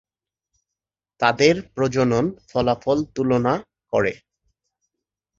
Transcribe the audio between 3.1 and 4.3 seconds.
তুলনা করে।